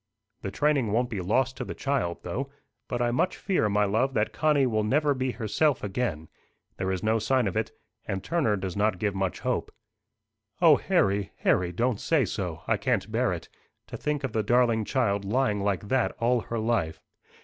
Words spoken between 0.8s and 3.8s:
won't be lost to the child though. But I much fear,